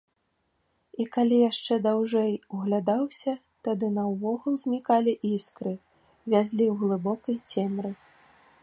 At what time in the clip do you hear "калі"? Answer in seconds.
1.15-1.35